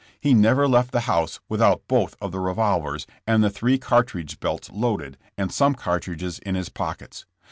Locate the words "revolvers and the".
2.39-3.51